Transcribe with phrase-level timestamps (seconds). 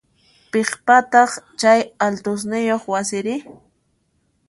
[0.51, 3.35] Piqpataq chay altosniyoq wasiri?